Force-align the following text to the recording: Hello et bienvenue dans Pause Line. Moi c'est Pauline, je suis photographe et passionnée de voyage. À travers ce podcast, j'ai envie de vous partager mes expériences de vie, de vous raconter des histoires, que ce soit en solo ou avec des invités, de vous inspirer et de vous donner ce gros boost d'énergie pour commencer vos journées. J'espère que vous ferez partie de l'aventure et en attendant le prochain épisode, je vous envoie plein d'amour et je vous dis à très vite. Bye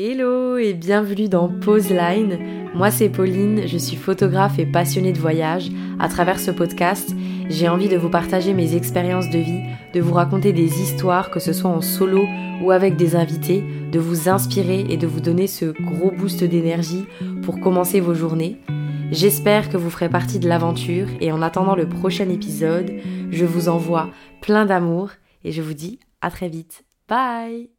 Hello 0.00 0.56
et 0.58 0.74
bienvenue 0.74 1.28
dans 1.28 1.48
Pause 1.48 1.90
Line. 1.90 2.38
Moi 2.72 2.88
c'est 2.92 3.08
Pauline, 3.08 3.66
je 3.66 3.76
suis 3.76 3.96
photographe 3.96 4.60
et 4.60 4.64
passionnée 4.64 5.12
de 5.12 5.18
voyage. 5.18 5.70
À 5.98 6.08
travers 6.08 6.38
ce 6.38 6.52
podcast, 6.52 7.16
j'ai 7.48 7.68
envie 7.68 7.88
de 7.88 7.96
vous 7.96 8.08
partager 8.08 8.54
mes 8.54 8.76
expériences 8.76 9.28
de 9.28 9.40
vie, 9.40 9.64
de 9.94 10.00
vous 10.00 10.14
raconter 10.14 10.52
des 10.52 10.80
histoires, 10.80 11.32
que 11.32 11.40
ce 11.40 11.52
soit 11.52 11.70
en 11.70 11.80
solo 11.80 12.24
ou 12.62 12.70
avec 12.70 12.94
des 12.94 13.16
invités, 13.16 13.64
de 13.90 13.98
vous 13.98 14.28
inspirer 14.28 14.86
et 14.88 14.96
de 14.96 15.08
vous 15.08 15.18
donner 15.18 15.48
ce 15.48 15.64
gros 15.64 16.12
boost 16.12 16.44
d'énergie 16.44 17.04
pour 17.42 17.58
commencer 17.58 17.98
vos 17.98 18.14
journées. 18.14 18.60
J'espère 19.10 19.68
que 19.68 19.76
vous 19.76 19.90
ferez 19.90 20.08
partie 20.08 20.38
de 20.38 20.48
l'aventure 20.48 21.08
et 21.20 21.32
en 21.32 21.42
attendant 21.42 21.74
le 21.74 21.88
prochain 21.88 22.28
épisode, 22.28 22.92
je 23.32 23.44
vous 23.44 23.68
envoie 23.68 24.10
plein 24.42 24.64
d'amour 24.64 25.10
et 25.42 25.50
je 25.50 25.60
vous 25.60 25.74
dis 25.74 25.98
à 26.20 26.30
très 26.30 26.48
vite. 26.48 26.84
Bye 27.08 27.77